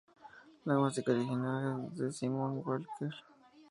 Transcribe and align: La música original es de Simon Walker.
La 0.65 0.79
música 0.79 1.11
original 1.11 1.89
es 1.91 1.97
de 1.99 2.11
Simon 2.11 2.63
Walker. 2.65 3.13